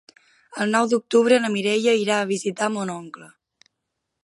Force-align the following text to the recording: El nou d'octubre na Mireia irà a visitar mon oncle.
El 0.63 0.71
nou 0.75 0.87
d'octubre 0.93 1.37
na 1.43 1.51
Mireia 1.57 1.95
irà 2.05 2.17
a 2.23 2.27
visitar 2.33 2.73
mon 2.79 2.95
oncle. 2.97 3.31